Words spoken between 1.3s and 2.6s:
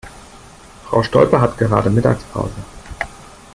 hat gerade Mittagspause.